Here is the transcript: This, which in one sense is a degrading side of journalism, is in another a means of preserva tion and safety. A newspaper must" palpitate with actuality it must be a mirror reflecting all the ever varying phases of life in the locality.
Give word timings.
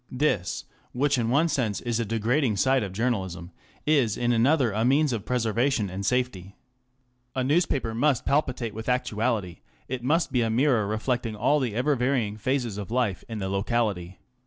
This, 0.11 0.65
which 0.93 1.19
in 1.19 1.29
one 1.29 1.47
sense 1.47 1.79
is 1.79 1.99
a 1.99 2.05
degrading 2.05 2.57
side 2.57 2.81
of 2.81 2.91
journalism, 2.91 3.51
is 3.85 4.17
in 4.17 4.33
another 4.33 4.71
a 4.71 4.83
means 4.83 5.13
of 5.13 5.25
preserva 5.25 5.71
tion 5.71 5.91
and 5.91 6.03
safety. 6.03 6.55
A 7.35 7.43
newspaper 7.43 7.93
must" 7.93 8.25
palpitate 8.25 8.73
with 8.73 8.89
actuality 8.89 9.59
it 9.87 10.03
must 10.03 10.31
be 10.31 10.41
a 10.41 10.49
mirror 10.49 10.87
reflecting 10.87 11.35
all 11.35 11.59
the 11.59 11.75
ever 11.75 11.95
varying 11.95 12.35
phases 12.37 12.79
of 12.79 12.89
life 12.89 13.23
in 13.29 13.37
the 13.37 13.47
locality. 13.47 14.17